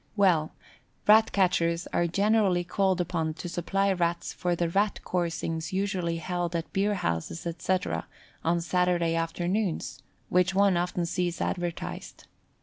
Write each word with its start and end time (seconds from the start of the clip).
Well, 0.15 0.55
Rat 1.07 1.31
catchers 1.31 1.85
are 1.93 2.07
generally 2.07 2.63
called 2.63 2.99
upon 2.99 3.35
to 3.35 3.47
supply 3.47 3.93
Rats 3.93 4.33
for 4.33 4.55
the 4.55 4.67
Rat 4.67 4.99
coursings 5.03 5.71
usually 5.71 6.17
held 6.17 6.55
at 6.55 6.73
beerhouses, 6.73 7.45
etc., 7.45 8.07
on 8.43 8.61
Saturday 8.61 9.13
afternoons, 9.13 10.01
which 10.27 10.55
one 10.55 10.75
often 10.75 11.05
sees 11.05 11.39
advertised. 11.39 12.25